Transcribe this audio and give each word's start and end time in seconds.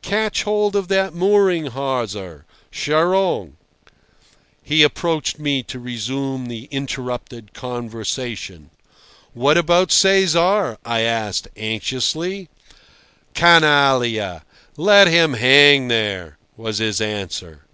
"Catch 0.00 0.44
hold 0.44 0.74
of 0.76 0.88
that 0.88 1.12
mooring 1.12 1.66
hawser—charogne!" 1.66 3.56
He 4.62 4.82
approached 4.82 5.38
me 5.38 5.62
to 5.64 5.78
resume 5.78 6.46
the 6.46 6.68
interrupted 6.70 7.52
conversation. 7.52 8.70
"What 9.34 9.58
about 9.58 9.92
Cesar?" 9.92 10.78
I 10.86 11.00
asked 11.02 11.48
anxiously. 11.54 12.48
"Canallia! 13.34 14.42
Let 14.78 15.06
him 15.08 15.34
hang 15.34 15.88
there," 15.88 16.38
was 16.56 16.78
his 16.78 17.02
answer. 17.02 17.66